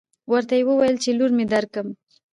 ورته 0.31 0.53
يې 0.59 0.63
وويل 0.67 0.95
چې 1.03 1.09
لور 1.17 1.31
مې 1.37 1.45
درکم. 1.51 1.87